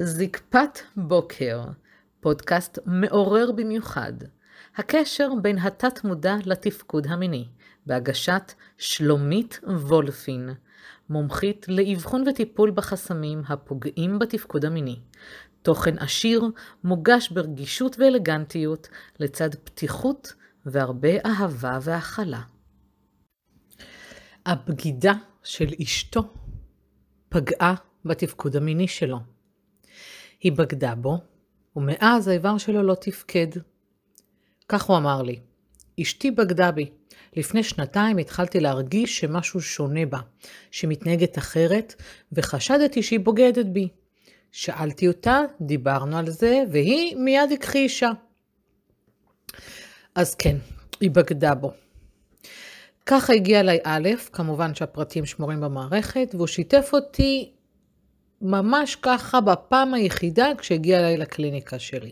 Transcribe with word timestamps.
זקפת 0.00 0.78
בוקר, 0.96 1.62
פודקאסט 2.20 2.78
מעורר 2.86 3.52
במיוחד. 3.52 4.12
הקשר 4.76 5.28
בין 5.42 5.58
התת-מודע 5.58 6.36
לתפקוד 6.44 7.06
המיני, 7.06 7.48
בהגשת 7.86 8.52
שלומית 8.78 9.60
וולפין, 9.62 10.50
מומחית 11.10 11.66
לאבחון 11.68 12.28
וטיפול 12.28 12.70
בחסמים 12.70 13.42
הפוגעים 13.48 14.18
בתפקוד 14.18 14.64
המיני. 14.64 15.00
תוכן 15.62 15.98
עשיר, 15.98 16.44
מוגש 16.84 17.28
ברגישות 17.28 17.96
ואלגנטיות, 17.98 18.88
לצד 19.20 19.54
פתיחות 19.54 20.34
והרבה 20.66 21.26
אהבה 21.26 21.78
והכלה. 21.82 22.42
הבגידה 24.46 25.14
של 25.42 25.68
אשתו 25.82 26.34
פגעה 27.28 27.74
בתפקוד 28.04 28.56
המיני 28.56 28.88
שלו. 28.88 29.37
היא 30.40 30.52
בגדה 30.52 30.94
בו, 30.94 31.18
ומאז 31.76 32.28
האיבר 32.28 32.58
שלו 32.58 32.82
לא 32.82 32.94
תפקד. 32.94 33.48
כך 34.68 34.82
הוא 34.82 34.96
אמר 34.96 35.22
לי, 35.22 35.40
אשתי 36.00 36.30
בגדה 36.30 36.70
בי. 36.70 36.90
לפני 37.36 37.62
שנתיים 37.62 38.18
התחלתי 38.18 38.60
להרגיש 38.60 39.20
שמשהו 39.20 39.60
שונה 39.60 40.06
בה, 40.06 40.18
שמתנהגת 40.70 41.38
אחרת, 41.38 41.94
וחשדתי 42.32 43.02
שהיא 43.02 43.20
בוגדת 43.20 43.66
בי. 43.66 43.88
שאלתי 44.52 45.08
אותה, 45.08 45.40
דיברנו 45.60 46.18
על 46.18 46.30
זה, 46.30 46.62
והיא 46.70 47.16
מיד 47.16 47.52
הכחישה. 47.52 48.10
אז 50.14 50.34
כן, 50.34 50.56
היא 51.00 51.10
בגדה 51.10 51.54
בו. 51.54 51.72
ככה 53.06 53.32
הגיע 53.32 53.60
אליי 53.60 53.78
א', 53.84 54.08
כמובן 54.32 54.74
שהפרטים 54.74 55.26
שמורים 55.26 55.60
במערכת, 55.60 56.34
והוא 56.34 56.46
שיתף 56.46 56.90
אותי 56.92 57.52
ממש 58.42 58.96
ככה 58.96 59.40
בפעם 59.40 59.94
היחידה 59.94 60.48
כשהגיע 60.58 60.98
אליי 60.98 61.16
לקליניקה 61.16 61.78
שלי. 61.78 62.10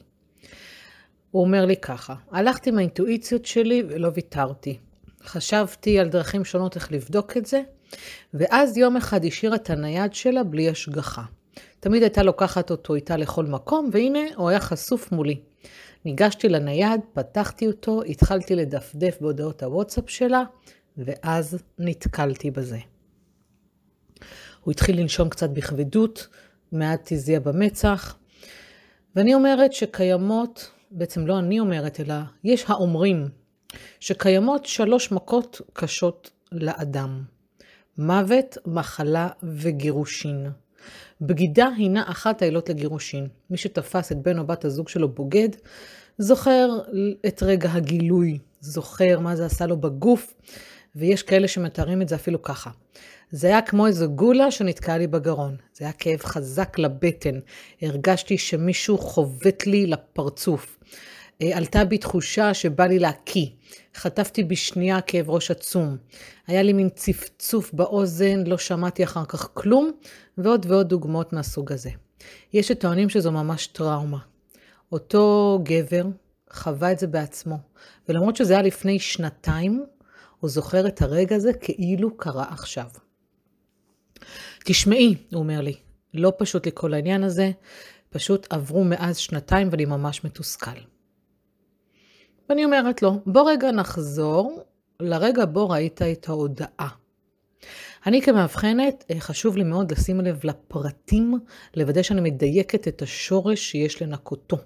הוא 1.30 1.42
אומר 1.42 1.66
לי 1.66 1.76
ככה, 1.76 2.14
הלכתי 2.30 2.70
עם 2.70 2.78
האינטואיציות 2.78 3.46
שלי 3.46 3.82
ולא 3.88 4.10
ויתרתי. 4.14 4.78
חשבתי 5.24 5.98
על 5.98 6.08
דרכים 6.08 6.44
שונות 6.44 6.76
איך 6.76 6.92
לבדוק 6.92 7.36
את 7.36 7.46
זה, 7.46 7.62
ואז 8.34 8.76
יום 8.76 8.96
אחד 8.96 9.24
השאירה 9.24 9.56
את 9.56 9.70
הנייד 9.70 10.14
שלה 10.14 10.44
בלי 10.44 10.68
השגחה. 10.68 11.22
תמיד 11.80 12.02
הייתה 12.02 12.22
לוקחת 12.22 12.70
אותו 12.70 12.94
איתה 12.94 13.16
לכל 13.16 13.46
מקום, 13.46 13.90
והנה 13.92 14.20
הוא 14.36 14.48
היה 14.48 14.60
חשוף 14.60 15.12
מולי. 15.12 15.40
ניגשתי 16.04 16.48
לנייד, 16.48 17.00
פתחתי 17.12 17.66
אותו, 17.66 18.02
התחלתי 18.02 18.54
לדפדף 18.54 19.18
בהודעות 19.20 19.62
הוואטסאפ 19.62 20.10
שלה, 20.10 20.42
ואז 20.96 21.58
נתקלתי 21.78 22.50
בזה. 22.50 22.78
הוא 24.66 24.72
התחיל 24.72 25.00
לנשום 25.00 25.28
קצת 25.28 25.50
בכבדות, 25.50 26.26
מעט 26.72 27.00
תזיע 27.04 27.40
במצח, 27.40 28.16
ואני 29.16 29.34
אומרת 29.34 29.72
שקיימות, 29.72 30.70
בעצם 30.90 31.26
לא 31.26 31.38
אני 31.38 31.60
אומרת, 31.60 32.00
אלא 32.00 32.14
יש 32.44 32.64
האומרים, 32.68 33.28
שקיימות 34.00 34.64
שלוש 34.64 35.12
מכות 35.12 35.60
קשות 35.72 36.30
לאדם. 36.52 37.22
מוות, 37.98 38.58
מחלה 38.66 39.28
וגירושין. 39.42 40.50
בגידה 41.20 41.68
הינה 41.76 42.02
אחת 42.06 42.42
העילות 42.42 42.68
לגירושין. 42.68 43.28
מי 43.50 43.56
שתפס 43.56 44.12
את 44.12 44.22
בן 44.22 44.38
או 44.38 44.46
בת 44.46 44.64
הזוג 44.64 44.88
שלו 44.88 45.08
בוגד, 45.08 45.48
זוכר 46.18 46.68
את 47.26 47.42
רגע 47.42 47.72
הגילוי, 47.72 48.38
זוכר 48.60 49.20
מה 49.20 49.36
זה 49.36 49.46
עשה 49.46 49.66
לו 49.66 49.76
בגוף, 49.76 50.34
ויש 50.96 51.22
כאלה 51.22 51.48
שמתארים 51.48 52.02
את 52.02 52.08
זה 52.08 52.14
אפילו 52.14 52.42
ככה. 52.42 52.70
זה 53.30 53.46
היה 53.46 53.62
כמו 53.62 53.86
איזו 53.86 54.10
גולה 54.10 54.50
שנתקעה 54.50 54.98
לי 54.98 55.06
בגרון. 55.06 55.56
זה 55.74 55.84
היה 55.84 55.92
כאב 55.92 56.20
חזק 56.20 56.78
לבטן. 56.78 57.38
הרגשתי 57.82 58.38
שמישהו 58.38 58.98
חובט 58.98 59.66
לי 59.66 59.86
לפרצוף. 59.86 60.78
אה, 61.42 61.56
עלתה 61.56 61.84
בי 61.84 61.98
תחושה 61.98 62.54
שבא 62.54 62.86
לי 62.86 62.98
להקיא. 62.98 63.46
חטפתי 63.94 64.44
בשנייה 64.44 65.00
כאב 65.00 65.30
ראש 65.30 65.50
עצום. 65.50 65.96
היה 66.46 66.62
לי 66.62 66.72
מין 66.72 66.88
צפצוף 66.88 67.72
באוזן, 67.72 68.44
לא 68.46 68.58
שמעתי 68.58 69.04
אחר 69.04 69.24
כך 69.24 69.48
כלום, 69.54 69.90
ועוד 70.38 70.66
ועוד 70.68 70.88
דוגמאות 70.88 71.32
מהסוג 71.32 71.72
הזה. 71.72 71.90
יש 72.52 72.68
שטוענים 72.68 73.08
שזו 73.08 73.32
ממש 73.32 73.66
טראומה. 73.66 74.18
אותו 74.92 75.58
גבר 75.62 76.04
חווה 76.52 76.92
את 76.92 76.98
זה 76.98 77.06
בעצמו, 77.06 77.56
ולמרות 78.08 78.36
שזה 78.36 78.52
היה 78.52 78.62
לפני 78.62 78.98
שנתיים, 78.98 79.84
הוא 80.40 80.50
זוכר 80.50 80.86
את 80.86 81.02
הרגע 81.02 81.36
הזה 81.36 81.52
כאילו 81.52 82.16
קרה 82.16 82.44
עכשיו. 82.50 82.86
תשמעי, 84.68 85.14
הוא 85.32 85.38
אומר 85.38 85.60
לי, 85.60 85.74
לא 86.14 86.32
פשוט 86.38 86.66
לי 86.66 86.72
כל 86.74 86.94
העניין 86.94 87.24
הזה, 87.24 87.50
פשוט 88.10 88.46
עברו 88.50 88.84
מאז 88.84 89.16
שנתיים 89.16 89.68
ואני 89.70 89.84
ממש 89.84 90.24
מתוסכל. 90.24 90.70
ואני 92.48 92.64
אומרת 92.64 93.02
לו, 93.02 93.20
בוא 93.26 93.50
רגע 93.50 93.70
נחזור 93.70 94.62
לרגע 95.00 95.44
בו 95.44 95.68
ראית 95.68 96.02
את 96.02 96.28
ההודעה. 96.28 96.88
אני 98.06 98.22
כמאבחנת, 98.22 99.04
אה, 99.10 99.20
חשוב 99.20 99.56
לי 99.56 99.64
מאוד 99.64 99.92
לשים 99.92 100.20
לב 100.20 100.40
לפרטים, 100.44 101.38
לוודא 101.76 102.02
שאני 102.02 102.20
מדייקת 102.20 102.88
את 102.88 103.02
השורש 103.02 103.70
שיש 103.70 104.02
לנקותו. 104.02 104.56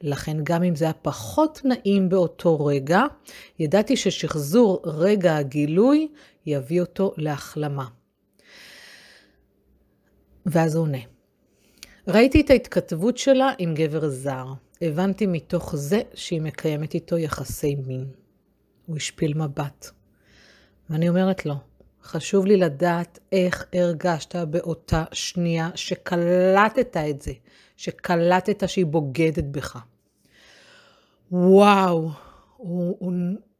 לכן 0.00 0.36
גם 0.42 0.62
אם 0.62 0.74
זה 0.74 0.84
היה 0.84 0.94
פחות 0.94 1.60
נעים 1.64 2.08
באותו 2.08 2.64
רגע, 2.64 3.02
ידעתי 3.58 3.96
ששחזור 3.96 4.80
רגע 4.84 5.36
הגילוי 5.36 6.08
יביא 6.46 6.80
אותו 6.80 7.12
להחלמה. 7.16 7.84
ואז 10.46 10.74
הוא 10.74 10.82
עונה. 10.82 10.98
ראיתי 12.08 12.40
את 12.40 12.50
ההתכתבות 12.50 13.18
שלה 13.18 13.50
עם 13.58 13.74
גבר 13.74 14.08
זר. 14.08 14.46
הבנתי 14.82 15.26
מתוך 15.26 15.76
זה 15.76 16.00
שהיא 16.14 16.40
מקיימת 16.40 16.94
איתו 16.94 17.18
יחסי 17.18 17.74
מין. 17.74 18.06
הוא 18.86 18.96
השפיל 18.96 19.34
מבט. 19.38 19.90
ואני 20.90 21.08
אומרת 21.08 21.46
לו, 21.46 21.54
חשוב 22.02 22.46
לי 22.46 22.56
לדעת 22.56 23.18
איך 23.32 23.66
הרגשת 23.72 24.36
באותה 24.36 25.04
שנייה 25.12 25.70
שקלטת 25.74 26.96
את 26.96 27.22
זה, 27.22 27.32
שקלטת 27.76 28.68
שהיא 28.68 28.86
בוגדת 28.86 29.44
בך. 29.44 29.78
וואו, 31.32 32.10
הוא, 32.56 32.96
הוא 33.00 33.12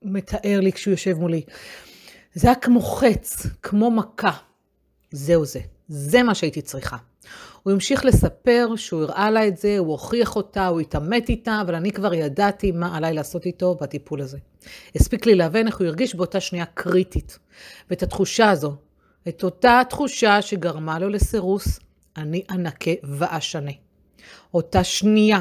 מתאר 0.02 0.60
לי 0.60 0.72
כשהוא 0.72 0.92
יושב 0.92 1.18
מולי. 1.18 1.42
זה 2.34 2.48
היה 2.48 2.54
כמו 2.54 2.80
חץ, 2.80 3.46
כמו 3.62 3.90
מכה. 3.90 4.32
זהו 5.10 5.44
זה, 5.44 5.60
זה 5.94 6.22
מה 6.22 6.34
שהייתי 6.34 6.62
צריכה. 6.62 6.96
הוא 7.62 7.72
המשיך 7.72 8.04
לספר 8.04 8.68
שהוא 8.76 9.02
הראה 9.02 9.30
לה 9.30 9.46
את 9.46 9.56
זה, 9.56 9.78
הוא 9.78 9.88
הוכיח 9.88 10.36
אותה, 10.36 10.66
הוא 10.66 10.80
התעמת 10.80 11.28
איתה, 11.28 11.60
אבל 11.60 11.74
אני 11.74 11.92
כבר 11.92 12.14
ידעתי 12.14 12.72
מה 12.72 12.96
עליי 12.96 13.14
לעשות 13.14 13.46
איתו 13.46 13.74
בטיפול 13.74 14.20
הזה. 14.20 14.38
הספיק 14.94 15.26
לי 15.26 15.34
להבין 15.34 15.66
איך 15.66 15.78
הוא 15.78 15.86
הרגיש 15.86 16.14
באותה 16.14 16.40
שנייה 16.40 16.64
קריטית. 16.64 17.38
ואת 17.90 18.02
התחושה 18.02 18.50
הזו, 18.50 18.76
את 19.28 19.44
אותה 19.44 19.82
תחושה 19.88 20.42
שגרמה 20.42 20.98
לו 20.98 21.08
לסירוס, 21.08 21.80
אני 22.16 22.42
אנקה 22.50 22.90
ואשנה. 23.02 23.72
אותה 24.54 24.84
שנייה 24.84 25.40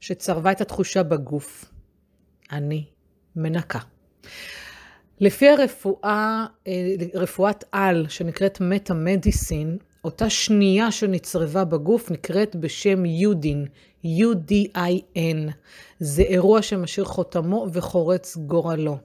שצרבה 0.00 0.52
את 0.52 0.60
התחושה 0.60 1.02
בגוף, 1.02 1.64
אני 2.52 2.84
מנקה. 3.36 3.78
לפי 5.20 5.48
הרפואה, 5.48 6.46
אה, 6.66 6.94
רפואת 7.14 7.64
על 7.72 8.06
שנקראת 8.08 8.60
מטה-מדיסין, 8.60 9.78
אותה 10.04 10.30
שנייה 10.30 10.90
שנצרבה 10.90 11.64
בגוף 11.64 12.10
נקראת 12.10 12.56
בשם 12.56 13.06
יודין, 13.06 13.66
U-D-I-N. 14.04 15.50
זה 16.00 16.22
אירוע 16.22 16.62
שמשאיר 16.62 17.06
חותמו 17.06 17.66
וחורץ 17.72 18.36
גורלו. 18.36 18.98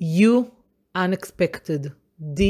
U, 0.00 0.42
unexpected, 0.96 1.88
D, 2.20 2.40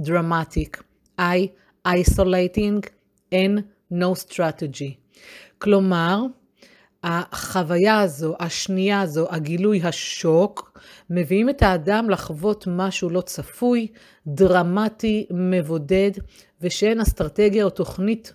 dramatic, 0.00 0.82
I, 1.20 1.48
isolating, 1.88 2.86
N, 3.34 3.60
no 3.92 4.14
strategy. 4.26 4.94
כלומר, 5.58 6.22
החוויה 7.04 8.00
הזו, 8.00 8.34
השנייה 8.40 9.00
הזו, 9.00 9.26
הגילוי 9.30 9.82
השוק, 9.82 10.78
מביאים 11.10 11.50
את 11.50 11.62
האדם 11.62 12.10
לחוות 12.10 12.64
משהו 12.66 13.10
לא 13.10 13.20
צפוי, 13.20 13.86
דרמטי, 14.26 15.26
מבודד, 15.30 16.10
ושאין 16.60 17.00
אסטרטגיה 17.00 17.64
או 17.64 17.70
תוכנית 17.70 18.32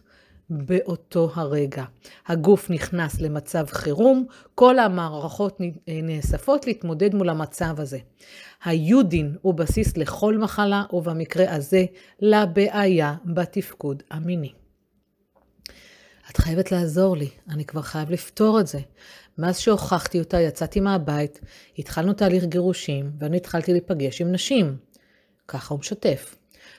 באותו 0.49 1.31
הרגע. 1.33 1.83
הגוף 2.27 2.69
נכנס 2.69 3.21
למצב 3.21 3.65
חירום, 3.67 4.25
כל 4.55 4.79
המערכות 4.79 5.57
נאספות 5.87 6.67
להתמודד 6.67 7.15
מול 7.15 7.29
המצב 7.29 7.79
הזה. 7.79 7.97
היודין 8.63 9.35
הוא 9.41 9.53
בסיס 9.53 9.97
לכל 9.97 10.37
מחלה, 10.37 10.83
ובמקרה 10.93 11.55
הזה, 11.55 11.85
לבעיה 12.19 13.15
בתפקוד 13.25 14.03
המיני. 14.11 14.58
את 16.29 16.37
חייבת 16.37 16.71
לעזור 16.71 17.17
לי, 17.17 17.29
אני 17.49 17.65
כבר 17.65 17.81
חייב 17.81 18.11
לפתור 18.11 18.59
את 18.59 18.67
זה. 18.67 18.79
מאז 19.37 19.59
שהוכחתי 19.59 20.19
אותה, 20.19 20.41
יצאתי 20.41 20.79
מהבית, 20.79 21.39
התחלנו 21.79 22.13
תהליך 22.13 22.43
גירושים, 22.43 23.11
ואני 23.19 23.37
התחלתי 23.37 23.71
להיפגש 23.71 24.21
עם 24.21 24.31
נשים. 24.31 24.77
ככה 25.47 25.73
הוא 25.73 25.79
משתף. 25.79 26.35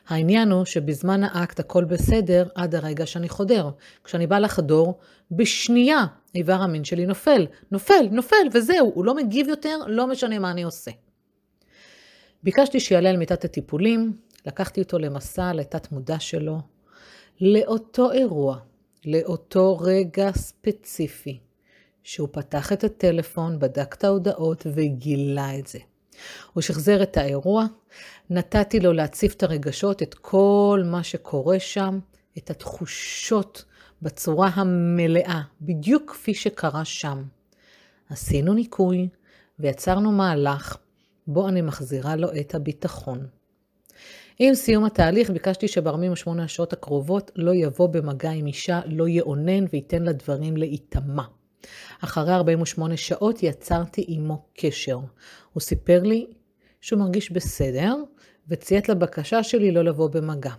העניין 0.09 0.51
הוא 0.51 0.65
שבזמן 0.65 1.25
האקט 1.25 1.61
הכל 1.61 1.85
בסדר 1.85 2.49
עד 2.55 2.75
הרגע 2.75 3.07
שאני 3.07 3.29
חודר. 3.29 3.71
כשאני 4.05 4.27
באה 4.27 4.41
לחדור, 4.41 4.99
בשנייה 5.31 6.07
איבר 6.35 6.55
המין 6.55 6.85
שלי 6.85 7.07
נופל, 7.07 7.47
נופל, 7.71 8.09
נופל, 8.11 8.49
וזהו, 8.53 8.93
הוא 8.95 9.05
לא 9.05 9.15
מגיב 9.15 9.49
יותר, 9.49 9.79
לא 9.87 10.07
משנה 10.07 10.39
מה 10.39 10.51
אני 10.51 10.63
עושה. 10.63 10.91
ביקשתי 12.43 12.81
שיעלה 12.81 13.11
על 13.11 13.17
מיטת 13.17 13.45
הטיפולים, 13.45 14.13
לקחתי 14.47 14.83
אותו 14.83 14.99
למסע 14.99 15.53
לתת 15.53 15.93
מודע 15.93 16.19
שלו, 16.19 16.59
לאותו 17.41 18.13
אירוע, 18.13 18.59
לאותו 19.05 19.79
רגע 19.79 20.33
ספציפי, 20.33 21.39
שהוא 22.03 22.29
פתח 22.33 22.73
את 22.73 22.85
הטלפון, 22.85 23.59
בדק 23.59 23.95
את 23.95 24.05
ההודעות 24.05 24.67
וגילה 24.75 25.59
את 25.59 25.67
זה. 25.67 25.79
הוא 26.53 26.63
שחזר 26.63 27.03
את 27.03 27.17
האירוע, 27.17 27.67
נתתי 28.31 28.81
לו 28.81 28.93
להציף 28.93 29.35
את 29.35 29.43
הרגשות, 29.43 30.03
את 30.03 30.15
כל 30.15 30.83
מה 30.85 31.03
שקורה 31.03 31.61
שם, 31.61 31.99
את 32.39 32.51
התחושות 32.51 33.65
בצורה 34.03 34.49
המלאה, 34.49 35.41
בדיוק 35.61 36.11
כפי 36.11 36.35
שקרה 36.35 36.85
שם. 36.85 37.23
עשינו 38.11 38.55
ניקוי 38.55 39.09
ויצרנו 39.59 40.13
מהלך 40.13 40.77
בו 41.27 41.49
אני 41.49 41.63
מחזירה 41.63 42.17
לו 42.17 42.29
את 42.41 42.55
הביטחון. 42.55 43.27
עם 44.43 44.55
סיום 44.55 44.85
התהליך 44.85 45.31
ביקשתי 45.31 45.69
שב-48 45.69 46.41
השעות 46.41 46.73
הקרובות 46.73 47.31
לא 47.37 47.55
יבוא 47.55 47.87
במגע 47.87 48.31
עם 48.31 48.47
אישה, 48.47 48.81
לא 48.87 49.09
יאונן 49.09 49.65
וייתן 49.73 50.03
לה 50.03 50.13
דברים 50.13 50.57
להיטמע. 50.57 51.23
אחרי 52.05 52.35
48 52.35 52.97
שעות 52.97 53.43
יצרתי 53.43 54.05
עמו 54.09 54.45
קשר. 54.55 54.99
הוא 55.53 55.61
סיפר 55.61 56.03
לי 56.03 56.27
שהוא 56.81 56.99
מרגיש 56.99 57.33
בסדר, 57.33 57.95
וציית 58.49 58.89
לבקשה 58.89 59.43
שלי 59.43 59.71
לא 59.71 59.85
לבוא 59.85 60.09
במגע. 60.09 60.53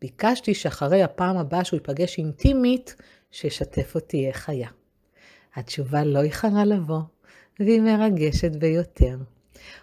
ביקשתי 0.00 0.54
שאחרי 0.54 1.02
הפעם 1.02 1.36
הבאה 1.36 1.64
שהוא 1.64 1.76
ייפגש 1.76 2.18
אינטימית, 2.18 2.96
שישתף 3.30 3.94
אותי 3.94 4.28
איך 4.28 4.48
היה. 4.48 4.68
התשובה 5.54 6.04
לא 6.04 6.22
איחרה 6.22 6.64
לבוא, 6.64 7.00
והיא 7.60 7.80
מרגשת 7.80 8.56
ביותר. 8.56 9.16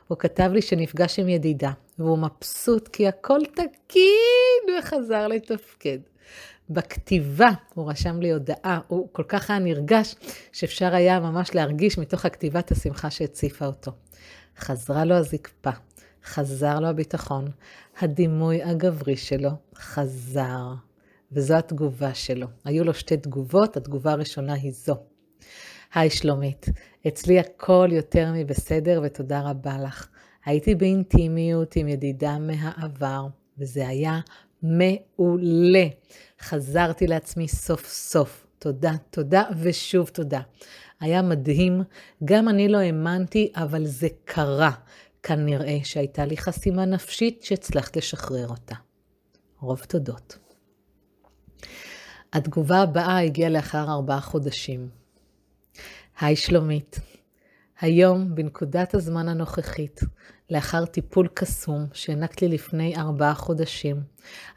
הוא 0.07 0.18
כתב 0.18 0.50
לי 0.54 0.62
שנפגש 0.62 1.19
עם 1.19 1.30
ידידה, 1.30 1.72
והוא 2.00 2.18
מבסוט 2.18 2.88
כי 2.88 3.07
הכל 3.07 3.39
תקין 3.56 4.80
וחזר 4.80 5.27
לתפקד. 5.27 6.00
בכתיבה 6.69 7.50
הוא 7.74 7.92
רשם 7.92 8.19
לי 8.22 8.31
הודעה, 8.31 8.80
הוא 8.88 9.10
כל 9.12 9.24
כך 9.27 9.50
היה 9.50 9.60
נרגש, 9.60 10.16
שאפשר 10.51 10.95
היה 10.95 11.19
ממש 11.19 11.56
להרגיש 11.56 11.98
מתוך 11.98 12.25
הכתיבת 12.25 12.72
השמחה 12.72 13.10
שהציפה 13.10 13.66
אותו. 13.66 13.92
חזרה 14.57 15.06
לו 15.06 15.16
הזקפה, 15.16 15.72
חזר 16.25 16.80
לו 16.80 16.88
הביטחון, 16.88 17.48
הדימוי 18.00 18.63
הגברי 18.63 19.18
שלו 19.18 19.50
חזר. 19.75 20.74
וזו 21.31 21.54
התגובה 21.54 22.13
שלו. 22.13 22.48
היו 22.66 22.83
לו 22.83 22.94
שתי 22.94 23.18
תגובות, 23.18 23.77
התגובה 23.77 24.12
הראשונה 24.12 24.54
היא 24.54 24.72
זו. 24.72 24.95
היי 25.93 26.09
שלומית, 26.09 26.65
אצלי 27.07 27.39
הכל 27.39 27.89
יותר 27.91 28.31
מבסדר 28.35 29.01
ותודה 29.03 29.41
רבה 29.41 29.77
לך. 29.83 30.07
הייתי 30.45 30.75
באינטימיות 30.75 31.75
עם 31.75 31.87
ידידה 31.87 32.37
מהעבר, 32.39 33.27
וזה 33.57 33.87
היה 33.87 34.19
מעולה. 34.63 35.87
חזרתי 36.41 37.07
לעצמי 37.07 37.47
סוף 37.47 37.87
סוף. 37.87 38.47
תודה, 38.59 38.91
תודה 39.09 39.43
ושוב 39.61 40.09
תודה. 40.09 40.41
היה 40.99 41.21
מדהים, 41.21 41.83
גם 42.25 42.49
אני 42.49 42.67
לא 42.67 42.77
האמנתי, 42.77 43.51
אבל 43.55 43.85
זה 43.85 44.07
קרה. 44.25 44.71
כנראה 45.23 45.77
שהייתה 45.83 46.25
לי 46.25 46.38
חסימה 46.38 46.85
נפשית 46.85 47.43
שהצלחת 47.43 47.97
לשחרר 47.97 48.47
אותה. 48.47 48.75
רוב 49.59 49.79
תודות. 49.79 50.38
התגובה 52.33 52.81
הבאה 52.81 53.19
הגיעה 53.19 53.49
לאחר 53.49 53.91
ארבעה 53.91 54.21
חודשים. 54.21 55.04
היי 56.19 56.36
שלומית, 56.36 57.00
היום, 57.80 58.36
בנקודת 58.36 58.94
הזמן 58.94 59.27
הנוכחית, 59.27 60.01
לאחר 60.50 60.86
טיפול 60.86 61.27
קסום 61.33 61.86
שהענקת 61.94 62.42
לי 62.42 62.48
לפני 62.48 62.95
ארבעה 62.95 63.33
חודשים, 63.33 64.01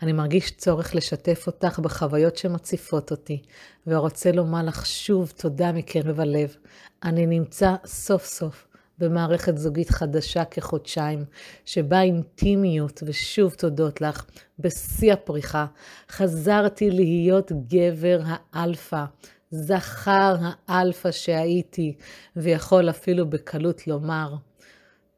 אני 0.03 0.12
מרגיש 0.12 0.50
צורך 0.50 0.94
לשתף 0.94 1.47
אותך 1.47 1.79
בחוויות 1.79 2.37
שמציפות 2.37 3.11
אותי, 3.11 3.43
ורוצה 3.87 4.32
לומר 4.32 4.62
לך 4.62 4.87
שוב 4.87 5.32
תודה 5.37 5.73
מקרב 5.73 6.20
הלב. 6.20 6.56
אני 7.03 7.26
נמצא 7.26 7.75
סוף 7.87 8.25
סוף 8.25 8.69
במערכת 8.99 9.59
זוגית 9.59 9.91
חדשה 9.91 10.44
כחודשיים, 10.44 11.25
שבה 11.65 12.03
אינטימיות, 12.03 13.03
ושוב 13.06 13.55
תודות 13.55 14.00
לך, 14.00 14.25
בשיא 14.59 15.12
הפריחה, 15.12 15.67
חזרתי 16.11 16.91
להיות 16.91 17.53
גבר 17.69 18.20
האלפא, 18.53 19.05
זכר 19.50 20.36
האלפא 20.68 21.10
שהייתי, 21.10 21.96
ויכול 22.36 22.90
אפילו 22.90 23.30
בקלות 23.30 23.86
לומר, 23.86 24.34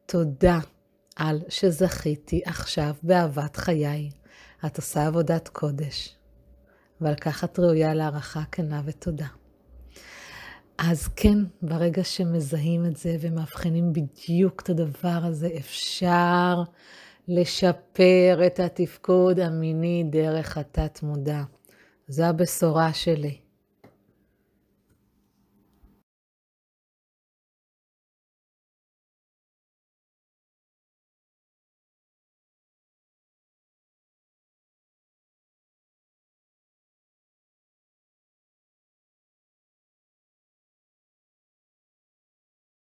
תודה 0.07 0.59
על 1.17 1.41
שזכיתי 1.49 2.43
עכשיו 2.45 2.95
באהבת 3.03 3.57
חיי. 3.57 4.11
את 4.67 4.77
עושה 4.77 5.07
עבודת 5.07 5.49
קודש, 5.49 6.17
ועל 7.01 7.15
כך 7.15 7.45
את 7.45 7.59
ראויה 7.59 7.95
להערכה 7.95 8.43
כנה 8.53 8.83
ותודה. 8.85 9.27
אז 10.79 11.09
כן, 11.09 11.39
ברגע 11.63 12.05
שמזהים 12.05 12.87
את 12.87 12.97
זה 12.97 13.17
ומאבחנים 13.21 13.93
בדיוק 13.93 14.63
את 14.63 14.69
הדבר 14.69 15.21
הזה, 15.25 15.49
אפשר 15.59 16.63
לשפר 17.29 18.41
את 18.47 18.61
התפקוד 18.61 19.41
המיני 19.41 20.05
דרך 20.11 20.59
התת-מודע. 20.59 21.43
זו 22.09 22.25
הבשורה 22.25 22.93
שלי. 22.93 23.39